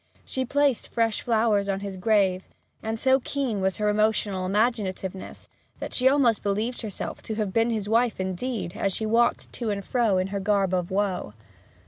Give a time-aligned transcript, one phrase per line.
[0.25, 2.41] She placed fresh flowers on his grave,
[2.81, 7.69] and so keen was her emotional imaginativeness that she almost believed herself to have been
[7.69, 11.35] his wife indeed as she walked to and fro in her garb of woe.